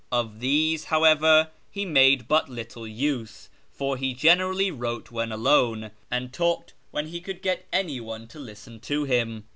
Of 0.11 0.39
these, 0.39 0.85
however, 0.85 1.51
he 1.69 1.85
made 1.85 2.27
but 2.27 2.49
little 2.49 2.87
use, 2.87 3.49
for 3.71 3.97
he 3.97 4.15
generally 4.15 4.71
wrote 4.71 5.11
when 5.11 5.31
alone, 5.31 5.91
and 6.09 6.33
talked 6.33 6.73
when 6.89 7.09
he 7.09 7.21
could 7.21 7.43
get 7.43 7.67
anyone 7.71 8.25
to 8.29 8.39
listen 8.39 8.79
to 8.79 9.03
him. 9.03 9.43